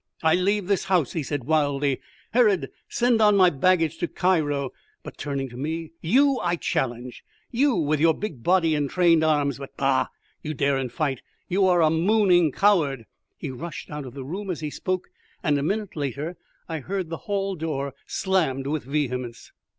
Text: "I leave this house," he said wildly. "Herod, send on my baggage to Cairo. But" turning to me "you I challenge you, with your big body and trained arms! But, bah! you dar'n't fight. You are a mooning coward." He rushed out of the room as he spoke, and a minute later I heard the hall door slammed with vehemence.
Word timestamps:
"I 0.23 0.33
leave 0.33 0.65
this 0.65 0.85
house," 0.85 1.11
he 1.13 1.21
said 1.21 1.43
wildly. 1.43 2.01
"Herod, 2.33 2.71
send 2.89 3.21
on 3.21 3.37
my 3.37 3.51
baggage 3.51 3.99
to 3.99 4.07
Cairo. 4.07 4.71
But" 5.03 5.15
turning 5.19 5.47
to 5.49 5.57
me 5.57 5.91
"you 6.01 6.39
I 6.41 6.55
challenge 6.55 7.23
you, 7.51 7.75
with 7.75 7.99
your 7.99 8.15
big 8.15 8.41
body 8.41 8.73
and 8.73 8.89
trained 8.89 9.23
arms! 9.23 9.59
But, 9.59 9.77
bah! 9.77 10.07
you 10.41 10.55
dar'n't 10.55 10.91
fight. 10.91 11.21
You 11.47 11.67
are 11.67 11.83
a 11.83 11.91
mooning 11.91 12.51
coward." 12.51 13.05
He 13.37 13.51
rushed 13.51 13.91
out 13.91 14.07
of 14.07 14.15
the 14.15 14.25
room 14.25 14.49
as 14.49 14.61
he 14.61 14.71
spoke, 14.71 15.09
and 15.43 15.59
a 15.59 15.61
minute 15.61 15.95
later 15.95 16.35
I 16.67 16.79
heard 16.79 17.11
the 17.11 17.17
hall 17.29 17.53
door 17.53 17.93
slammed 18.07 18.65
with 18.65 18.85
vehemence. 18.85 19.51